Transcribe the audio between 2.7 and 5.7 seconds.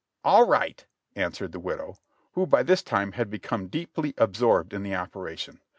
time had become deeply absorbed in the operation.